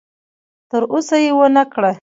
تر 0.69 0.81
اوسه 0.93 1.15
یې 1.23 1.31
ونه 1.37 1.63
کړه. 1.73 1.91